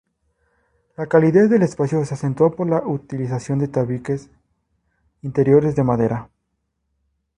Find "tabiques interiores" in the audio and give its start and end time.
3.67-5.75